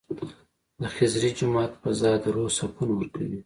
[0.81, 3.39] د خضري جومات فضا د روح سکون ورکوي.